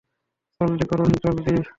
[0.61, 1.55] জলদি করুন, জলদি।